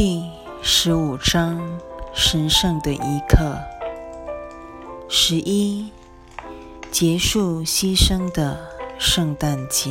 [0.00, 0.22] 第
[0.62, 1.60] 十五章
[2.14, 3.58] 神圣的一刻。
[5.08, 5.90] 十一，
[6.92, 8.56] 结束牺牲的
[8.96, 9.90] 圣诞节。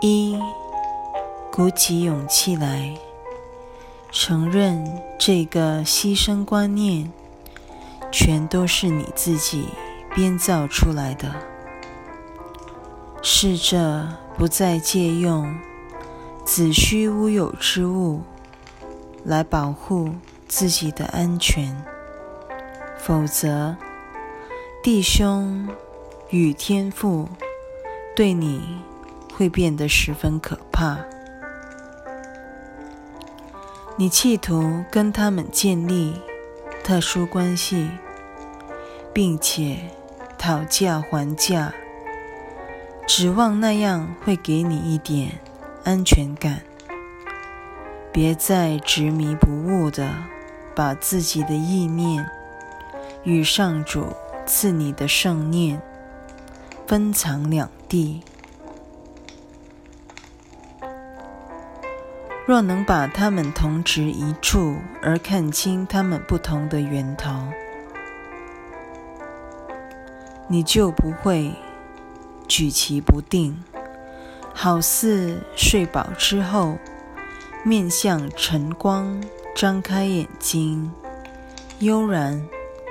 [0.00, 0.36] 一，
[1.52, 2.92] 鼓起勇气来，
[4.10, 7.12] 承认这个牺牲观念
[8.10, 9.68] 全都是你自己
[10.12, 11.32] 编造出来的。
[13.28, 14.06] 试着
[14.38, 15.58] 不再借用
[16.44, 18.22] 子虚乌有之物
[19.24, 20.10] 来保护
[20.46, 21.76] 自己的安全，
[22.96, 23.76] 否则
[24.80, 25.68] 弟兄
[26.30, 27.28] 与天父
[28.14, 28.62] 对你
[29.34, 30.96] 会变得十分可怕。
[33.96, 36.14] 你企图跟他们建立
[36.84, 37.90] 特殊关系，
[39.12, 39.90] 并且
[40.38, 41.74] 讨价还价。
[43.06, 45.38] 指望那样会给你一点
[45.84, 46.60] 安全感。
[48.12, 50.12] 别再执迷不悟的
[50.74, 52.26] 把自己的意念
[53.22, 54.08] 与上主
[54.44, 55.80] 赐你的圣念
[56.86, 58.22] 分藏两地。
[62.46, 67.30] 若能把它们同值一处，而看清它们不同的源头，
[70.48, 71.54] 你就不会。
[72.48, 73.56] 举棋不定，
[74.54, 76.78] 好似睡饱之后，
[77.64, 79.20] 面向晨光，
[79.54, 80.90] 张开眼睛，
[81.80, 82.46] 悠然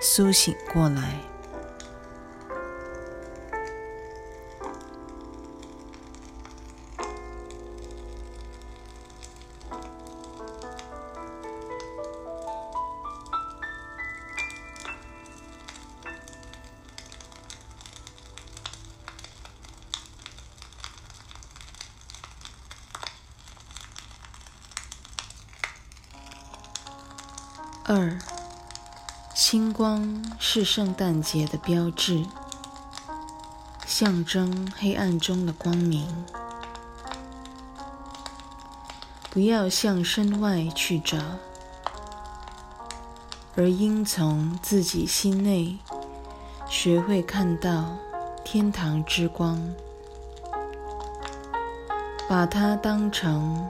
[0.00, 1.29] 苏醒过来。
[27.92, 28.16] 二，
[29.34, 32.24] 星光是圣诞节的标志，
[33.84, 36.06] 象征黑暗中的光明。
[39.28, 41.18] 不要向身外去找，
[43.56, 45.76] 而应从自己心内
[46.68, 47.96] 学会看到
[48.44, 49.60] 天堂之光，
[52.28, 53.68] 把它当成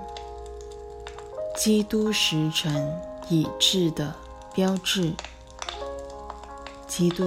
[1.57, 3.10] 基督时辰。
[3.31, 4.15] 已至的
[4.53, 5.15] 标志。
[6.87, 7.25] 基督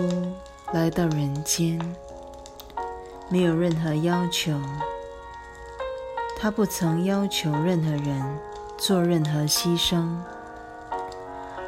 [0.74, 1.80] 来到人间，
[3.30, 4.60] 没有任何要求，
[6.38, 8.40] 他不曾要求任何人
[8.78, 10.06] 做任何牺牲。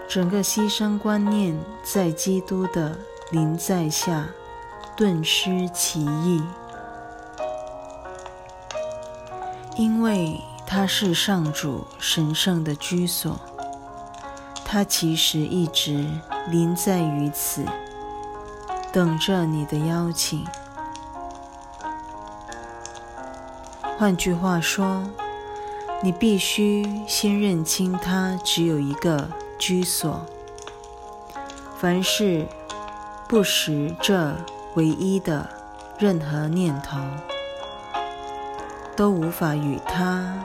[0.07, 2.95] 整个牺牲观念在基督的
[3.31, 4.27] 临在下
[4.95, 6.43] 顿失其意，
[9.77, 13.39] 因为他是上主神圣的居所。
[14.75, 16.05] 他其实一直
[16.49, 17.63] 临在于此，
[18.91, 20.45] 等着你的邀请。
[23.97, 25.01] 换句话说，
[26.03, 30.25] 你必须先认清他只有一个居所。
[31.77, 32.45] 凡是
[33.29, 34.35] 不识这
[34.73, 35.47] 唯一的
[35.97, 36.97] 任何念头，
[38.93, 40.37] 都无法与他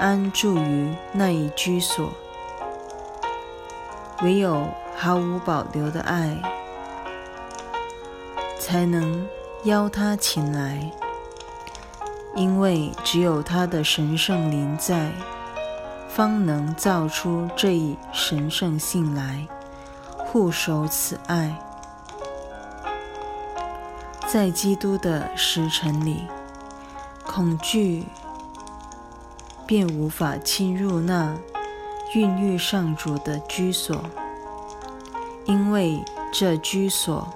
[0.00, 2.12] 安住于那一居所。
[4.22, 6.40] 唯有毫无保留的爱，
[8.58, 9.26] 才能
[9.64, 10.90] 邀他前来。
[12.36, 15.12] 因为只有他的神圣灵在，
[16.08, 19.46] 方能造出这一神圣性来，
[20.16, 21.56] 护守此爱。
[24.26, 26.26] 在基督的时辰里，
[27.24, 28.04] 恐惧
[29.64, 31.36] 便无法侵入那。
[32.14, 34.00] 孕育上主的居所，
[35.46, 37.26] 因为这居所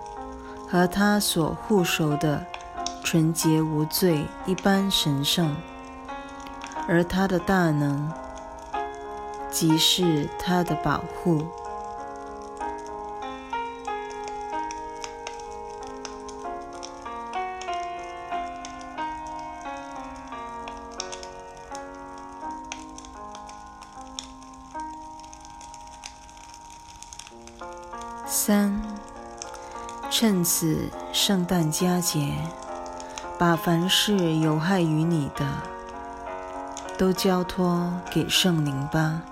[0.68, 2.46] 和他所护守的
[3.02, 5.56] 纯洁无罪一般神圣，
[6.86, 8.08] 而他的大能
[9.50, 11.44] 即是他的保护。
[30.58, 32.34] 趁此圣诞佳节，
[33.38, 35.46] 把凡是有害于你的，
[36.98, 39.22] 都交托给圣灵吧，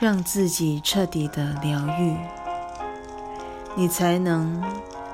[0.00, 2.16] 让自己彻底的疗愈，
[3.76, 4.60] 你才能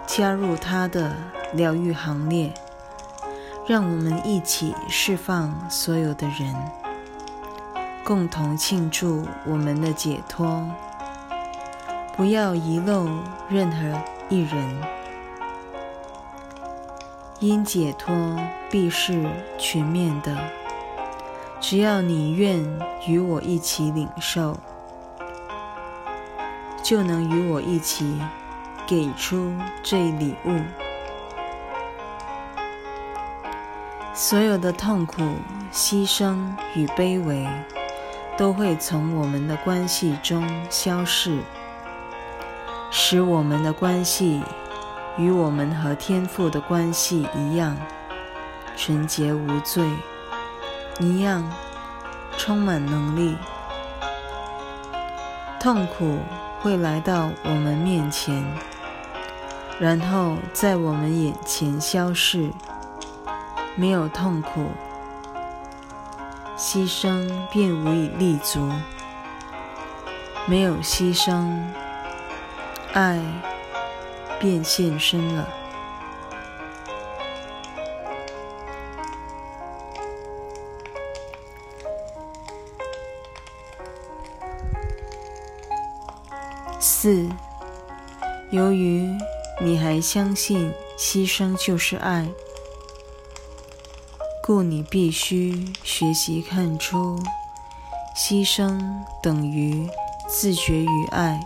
[0.06, 1.14] 加入他的
[1.53, 2.55] 疗愈行列。
[3.67, 6.56] 让我们一起释放所有的人，
[8.03, 10.67] 共同庆祝我们的解脱。
[12.20, 13.08] 不要遗漏
[13.49, 14.82] 任何一人，
[17.38, 18.14] 因解脱
[18.69, 19.26] 必是
[19.56, 20.37] 全面的。
[21.62, 22.62] 只要你愿
[23.06, 24.55] 与我一起领受，
[26.82, 28.20] 就能与我一起
[28.87, 30.61] 给出这礼物。
[34.12, 35.22] 所有的痛苦、
[35.72, 36.37] 牺牲
[36.75, 37.49] 与卑微，
[38.37, 41.38] 都会从我们的关系中消逝。
[42.91, 44.43] 使我们的关系
[45.17, 47.77] 与我们和天父的关系一样
[48.77, 49.89] 纯洁无罪，
[50.99, 51.49] 一样
[52.37, 53.37] 充满能力。
[55.61, 56.19] 痛苦
[56.61, 58.45] 会来到我们面前，
[59.79, 62.51] 然后在我们眼前消逝。
[63.77, 64.67] 没有痛苦，
[66.57, 68.61] 牺牲便无以立足；
[70.47, 71.49] 没有牺牲。
[72.93, 73.21] 爱
[74.39, 75.49] 便现身了。
[86.79, 87.29] 四，
[88.51, 89.17] 由于
[89.61, 92.29] 你还相信牺牲就是爱，
[94.43, 97.19] 故你必须学习看出，
[98.17, 98.83] 牺牲
[99.23, 99.89] 等于
[100.29, 101.41] 自觉于爱。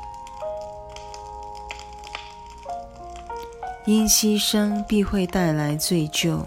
[3.86, 6.46] 因牺牲必会带来罪疚，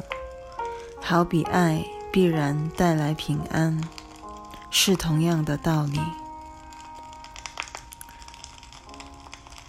[1.00, 3.80] 好比爱必然带来平安，
[4.72, 6.00] 是同样的道理。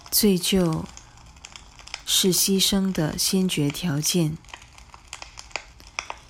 [0.09, 0.83] 罪疚
[2.07, 4.35] 是牺牲的先决条件，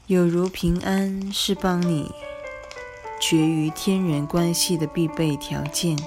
[0.07, 2.11] 有如平安是帮你
[3.21, 5.97] 绝于天人关系的必备条件。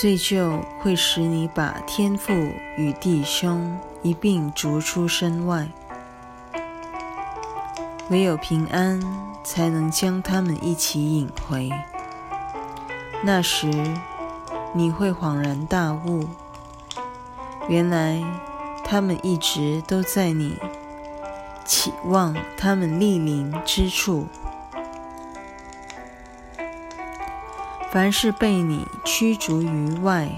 [0.00, 2.32] 罪疚会使你把天父
[2.78, 5.68] 与弟兄一并逐出身外，
[8.08, 8.98] 唯有平安
[9.44, 11.68] 才能将他们一起引回。
[13.22, 13.70] 那时
[14.72, 16.26] 你会恍然大悟，
[17.68, 18.24] 原来
[18.82, 20.56] 他们一直都在你
[21.66, 24.26] 期望他们莅临之处。
[27.92, 30.30] 凡是被你驱逐于外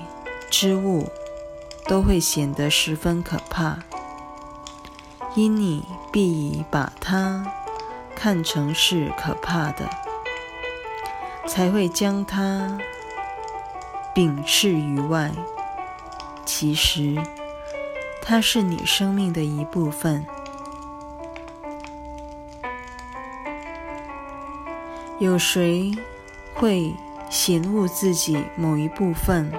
[0.50, 1.06] 之物，
[1.84, 3.78] 都会显得十分可怕，
[5.34, 7.46] 因你必已把它
[8.14, 9.86] 看成是可怕的，
[11.46, 12.78] 才会将它
[14.14, 15.30] 摒斥于外。
[16.46, 17.22] 其实，
[18.22, 20.24] 它是你生命的一部分。
[25.18, 25.92] 有谁
[26.54, 26.94] 会？
[27.32, 29.50] 嫌恶自己某一部分，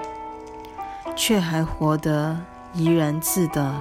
[1.16, 2.38] 却还活得
[2.72, 3.74] 怡然自得。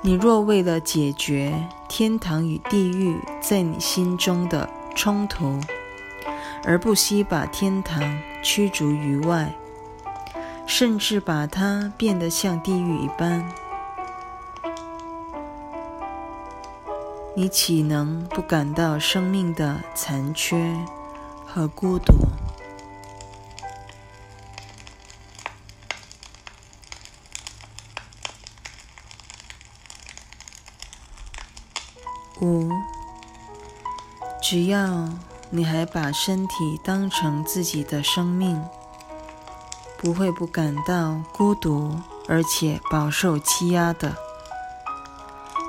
[0.00, 5.60] 你若为了解决天堂与地狱在你心中的冲突，
[6.64, 8.02] 而不惜把天堂
[8.42, 9.54] 驱逐于外，
[10.66, 13.48] 甚至把它变得像地狱一般。
[17.36, 20.72] 你岂能不感到生命的残缺
[21.44, 22.14] 和孤独？
[32.40, 32.70] 五，
[34.40, 35.08] 只要
[35.50, 38.62] 你还把身体当成自己的生命，
[39.98, 41.98] 不会不感到孤独，
[42.28, 44.23] 而且饱受欺压的。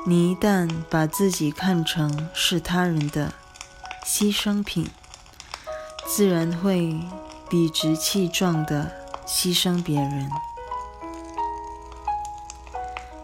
[0.08, 3.34] 你一旦把自己看成是他人的
[4.06, 4.88] 牺牲品，
[6.06, 7.00] 自然会
[7.50, 8.92] 理直气壮地
[9.26, 10.30] 牺牲别人，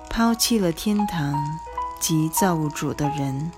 [0.10, 1.36] 抛弃了天堂
[2.00, 3.52] 及造物主的人，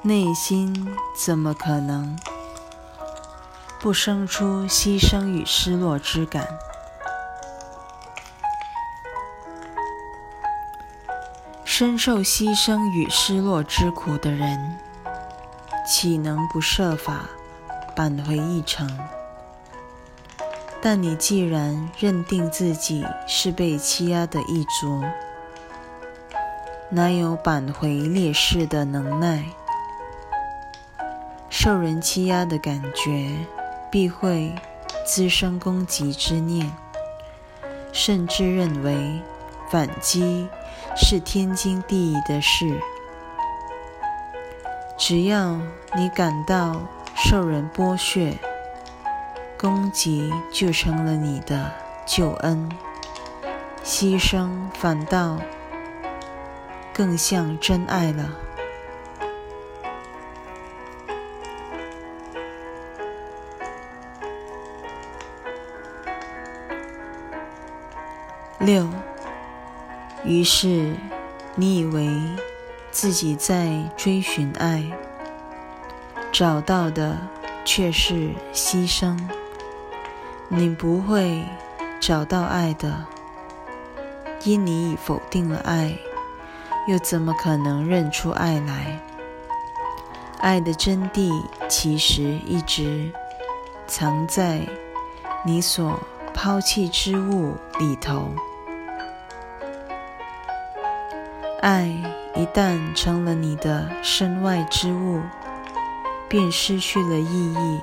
[0.00, 2.18] 内心怎么可能
[3.78, 6.48] 不生出牺牲与失落之感？
[11.80, 14.76] 深受牺牲与失落之苦的人，
[15.86, 17.24] 岂能不设法
[17.96, 18.86] 扳回一城？
[20.82, 25.02] 但你既然认定自己是被欺压的一族，
[26.90, 29.42] 哪有扳回劣势的能耐？
[31.48, 33.34] 受人欺压的感觉，
[33.90, 34.54] 必会
[35.06, 36.70] 滋生攻击之念，
[37.90, 39.18] 甚至认为
[39.70, 40.48] 反击
[40.96, 42.80] 是天经地义的事。
[44.98, 45.58] 只要
[45.94, 46.82] 你感到
[47.14, 48.36] 受人剥削，
[49.56, 51.72] 攻击就成了你的
[52.04, 52.68] 救恩，
[53.84, 55.38] 牺牲反倒
[56.92, 58.28] 更像真爱了。
[68.58, 68.86] 六，
[70.30, 70.94] 于是
[71.56, 72.08] 你以为
[72.92, 74.88] 自己在追寻爱，
[76.30, 77.18] 找到的
[77.64, 79.18] 却是牺牲。
[80.46, 81.44] 你不会
[81.98, 83.04] 找到爱的，
[84.44, 85.98] 因你已否定了爱，
[86.86, 89.00] 又怎么可能认出爱来？
[90.38, 91.32] 爱的真谛
[91.68, 93.10] 其实一直
[93.88, 94.64] 藏在
[95.44, 95.98] 你所
[96.32, 98.28] 抛弃之物里头。
[101.60, 101.94] 爱
[102.34, 105.20] 一旦成了你的身外之物，
[106.26, 107.80] 便失去了意义。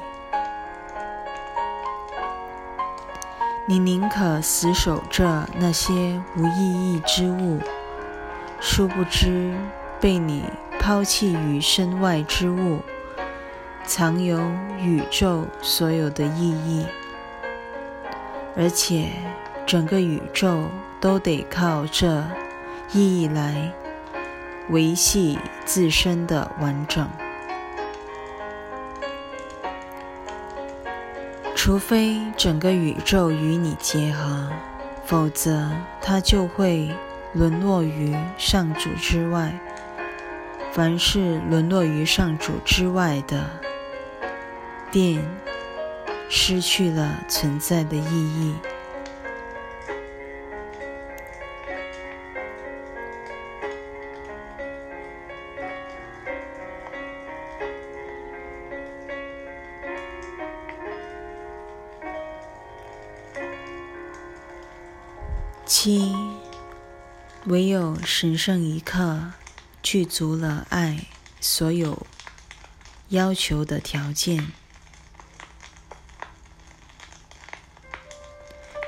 [3.67, 7.59] 你宁可死守着那些无意义之物，
[8.59, 9.53] 殊不知
[10.01, 10.43] 被你
[10.79, 12.79] 抛弃于身外之物，
[13.83, 14.39] 藏有
[14.79, 16.87] 宇宙所有的意义，
[18.55, 19.09] 而且
[19.67, 20.63] 整个宇宙
[20.99, 22.23] 都得靠这。
[22.91, 23.71] 意义来
[24.69, 27.09] 维系自身的完整，
[31.55, 34.49] 除非整个宇宙与你结合，
[35.05, 35.69] 否则
[36.01, 36.89] 它就会
[37.33, 39.53] 沦落于上主之外。
[40.71, 43.49] 凡是沦落于上主之外的，
[44.91, 45.21] 便
[46.29, 48.53] 失去了存在的意义。
[68.09, 69.33] 神圣一刻
[69.83, 71.07] 具足了爱
[71.41, 72.07] 所有
[73.09, 74.47] 要求的条件，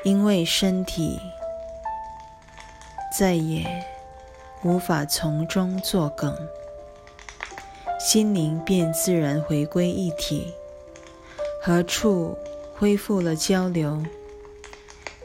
[0.06, 1.20] 因为身体
[3.16, 3.86] 再也
[4.64, 6.34] 无法从中作梗，
[8.00, 10.54] 心灵便自然回归一体，
[11.62, 12.38] 何处
[12.74, 14.02] 恢复了交流？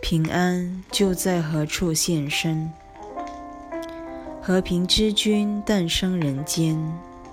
[0.02, 2.72] 平安就在何处现身？
[4.46, 6.78] 和平之君诞生人间，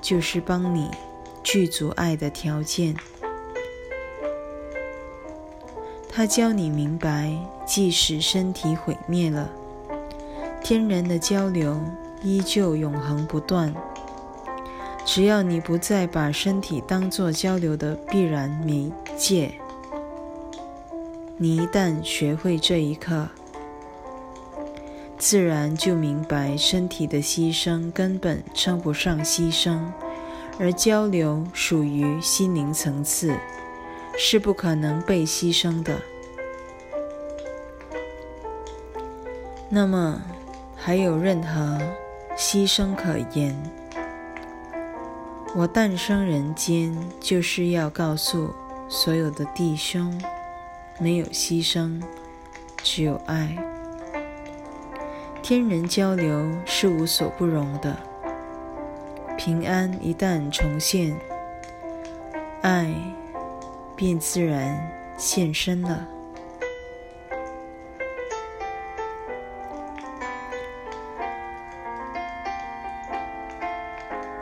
[0.01, 0.89] 就是帮你
[1.43, 2.95] 具足爱的条件。
[6.09, 9.49] 他教你明白，即使身体毁灭了，
[10.63, 11.77] 天然的交流
[12.23, 13.75] 依旧永恒不断。
[15.03, 19.53] 只要你不再把身体当作交流的必然媒介。
[21.35, 23.27] 你一旦学会这一刻，
[25.21, 29.79] 自然就明白身体的牺牲根本称不上牺牲，
[30.59, 33.31] 而交流属于心灵层次，
[34.17, 36.01] 是不可能被牺牲的。
[39.69, 40.19] 那么，
[40.75, 41.79] 还有任何
[42.35, 43.55] 牺牲可言？
[45.55, 48.49] 我诞生人间，就是要告诉
[48.89, 50.19] 所有的弟兄。
[50.99, 52.01] 没有牺牲，
[52.81, 53.55] 只有爱。
[55.41, 57.95] 天人交流是无所不容的。
[59.37, 61.15] 平安一旦重现，
[62.61, 62.93] 爱
[63.95, 66.07] 便自然现身了。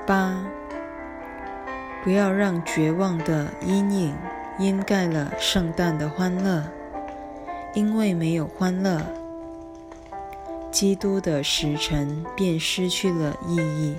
[0.06, 0.44] 八，
[2.04, 4.16] 不要让绝望的阴影。
[4.58, 6.62] 掩盖了圣诞的欢乐，
[7.74, 9.02] 因为没有欢乐，
[10.72, 13.96] 基督的时辰便失去了意义。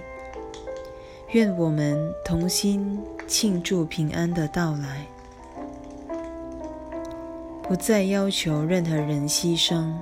[1.33, 5.07] 愿我们同心庆祝平安的到来，
[7.63, 9.93] 不再要求任何人牺牲，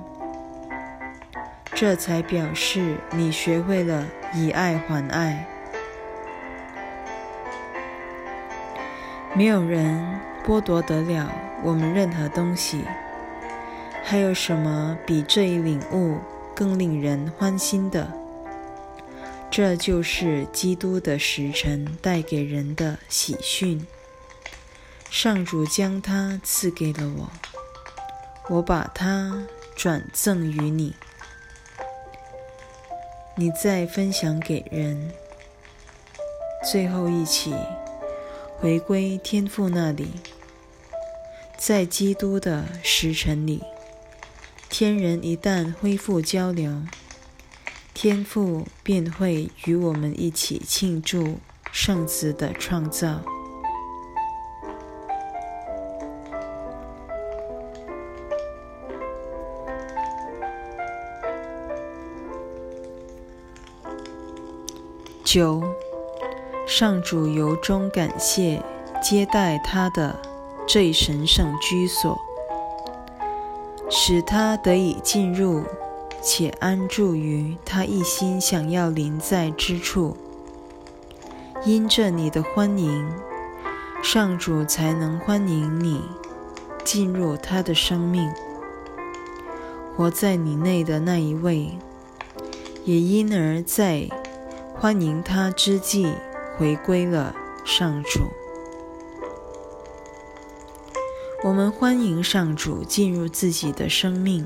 [1.73, 5.47] 这才表示你学会了以爱还爱。
[9.35, 10.19] 没有人。
[10.45, 12.83] 剥夺得了我们任何东西，
[14.03, 16.17] 还有什么比这一领悟
[16.59, 18.11] 更令人欢心的？
[19.49, 23.87] 这就是基督的时辰带给人的喜讯。
[25.09, 27.29] 上主将它赐给了我，
[28.49, 29.41] 我把它
[29.73, 30.93] 转赠于你，
[33.35, 35.13] 你再分享给人，
[36.69, 37.55] 最后一起
[38.57, 40.11] 回归天父那里。
[41.57, 43.63] 在基督的时辰里，
[44.69, 46.83] 天人一旦恢复交流，
[47.93, 51.37] 天父便会与我们一起庆祝
[51.71, 53.19] 圣子的创造。
[65.25, 65.61] 九，
[66.65, 68.63] 上主由衷感谢
[69.01, 70.19] 接待他的
[70.67, 72.17] 最神圣居所，
[73.89, 75.63] 使他得以进入
[76.21, 80.15] 且安住于他一心想要临在之处。
[81.65, 83.09] 因着你的欢迎，
[84.01, 86.01] 上主才能欢迎你
[86.85, 88.31] 进入他的生命。
[89.97, 91.77] 活在你内的那一位，
[92.85, 94.07] 也因而在。
[94.75, 96.07] 欢迎他之际，
[96.57, 98.21] 回归了上主。
[101.41, 104.45] 我们欢迎上主进入自己的生命，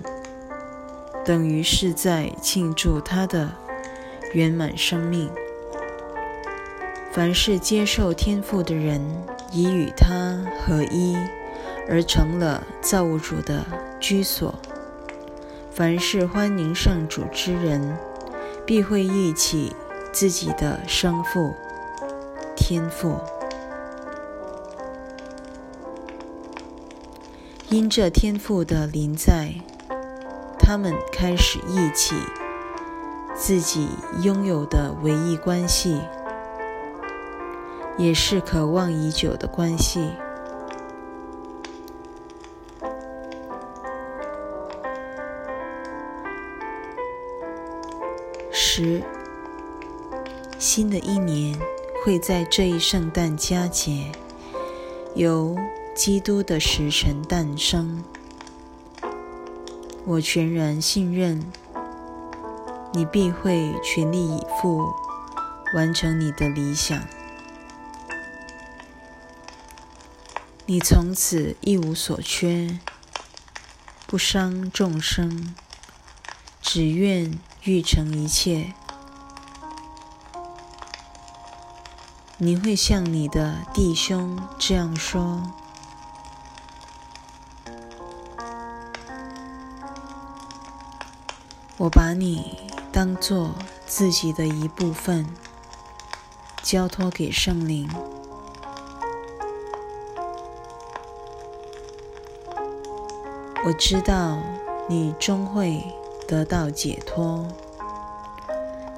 [1.26, 3.50] 等于是在庆祝他的
[4.34, 5.28] 圆满生命。
[7.12, 9.02] 凡是接受天赋的人，
[9.52, 11.18] 已与他合一，
[11.90, 13.66] 而成了造物主的
[14.00, 14.54] 居所。
[15.72, 17.98] 凡是欢迎上主之人，
[18.66, 19.76] 必会忆起。
[20.12, 21.56] 自己的生父、
[22.56, 23.18] 天赋，
[27.74, 29.52] 因这天赋的临在，
[30.60, 32.16] 他们开始忆起
[33.34, 33.90] 自己
[34.22, 36.00] 拥有的唯一关系，
[37.98, 40.12] 也是渴望已久的关系。
[48.52, 49.02] 十。
[50.60, 51.60] 新的一年
[52.06, 54.12] 会在这一圣诞佳节，
[55.16, 55.58] 由
[55.96, 58.04] 基督的时辰诞生。
[60.06, 61.46] 我全然信任，
[62.94, 64.84] 你必会全力以赴
[65.76, 67.00] 完成你的理想。
[70.66, 72.80] 你从此一无所缺，
[74.08, 75.54] 不伤众生，
[76.62, 78.74] 只愿欲成一切。
[82.40, 85.54] 你会像你的弟兄这样说
[91.84, 92.58] ：“我把你
[92.94, 93.50] 当做
[93.86, 95.28] 自己的一部分，
[96.62, 97.90] 交托给圣灵。
[103.66, 104.40] 我知道
[104.88, 105.84] 你终会
[106.26, 107.46] 得到解脱，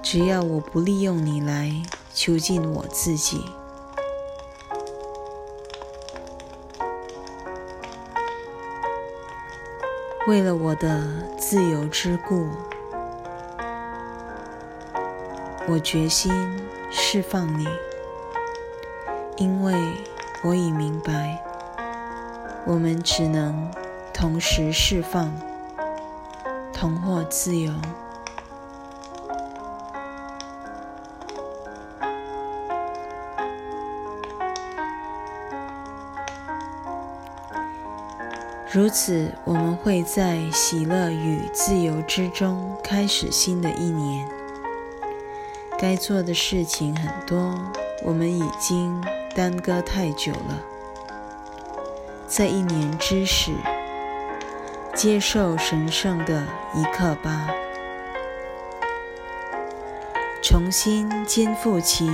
[0.03, 1.73] 只要我不利用你来。”
[2.13, 3.43] 囚禁我自己，
[10.27, 11.03] 为了我的
[11.37, 12.47] 自由之故，
[15.67, 16.31] 我决心
[16.91, 17.67] 释放你，
[19.37, 19.73] 因为
[20.43, 21.43] 我已明白，
[22.67, 23.67] 我们只能
[24.13, 25.33] 同时释放，
[26.71, 27.73] 同获自由。
[38.71, 44.34] 如此，我们会在喜乐与自由之中开始新的一年。
[45.77, 47.53] 该做的事情很多，
[48.03, 49.03] 我们已经
[49.35, 50.61] 耽搁太久了。
[52.27, 53.51] 在一年之始，
[54.93, 57.49] 接受神圣的一刻吧，
[60.41, 62.09] 重新肩负起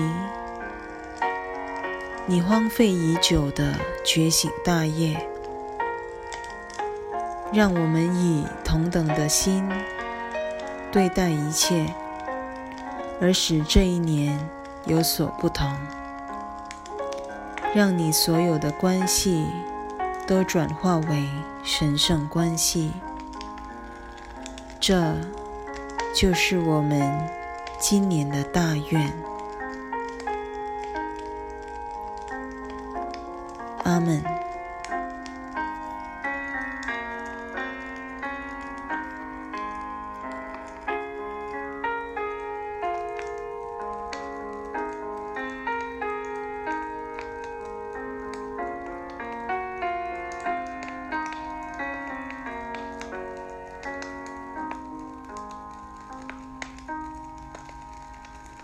[2.26, 5.28] 你荒废已久的觉醒大业。
[7.54, 9.70] 让我们以同等的心
[10.92, 11.94] 对待一切，
[13.22, 14.38] 而使这一年
[14.86, 15.72] 有所不同。
[17.74, 19.46] 让你所有的关系
[20.28, 21.30] 都转化为
[21.64, 22.92] 神圣关系，
[24.80, 25.16] 这
[26.14, 27.30] 就是我们
[27.80, 29.14] 今年的大愿。
[33.84, 34.31] 阿门。